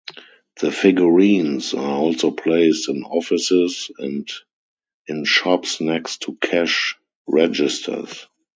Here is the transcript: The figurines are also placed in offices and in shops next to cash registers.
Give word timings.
The 0.61 0.71
figurines 0.71 1.75
are 1.75 1.95
also 1.99 2.31
placed 2.31 2.89
in 2.89 3.03
offices 3.03 3.91
and 3.99 4.27
in 5.05 5.25
shops 5.25 5.79
next 5.79 6.23
to 6.23 6.35
cash 6.41 6.95
registers. 7.27 8.25